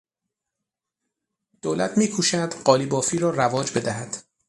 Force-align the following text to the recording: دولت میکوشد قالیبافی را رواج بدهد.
دولت 1.61 1.97
میکوشد 1.97 2.53
قالیبافی 2.53 3.17
را 3.19 3.29
رواج 3.29 3.77
بدهد. 3.77 4.15